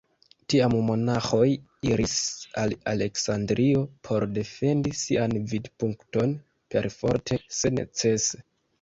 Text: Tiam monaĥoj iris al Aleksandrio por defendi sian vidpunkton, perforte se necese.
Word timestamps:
Tiam 0.51 0.75
monaĥoj 0.85 1.49
iris 1.89 2.15
al 2.63 2.73
Aleksandrio 2.95 3.85
por 4.09 4.27
defendi 4.41 4.97
sian 5.05 5.39
vidpunkton, 5.55 6.37
perforte 6.77 7.43
se 7.63 7.77
necese. 7.81 8.47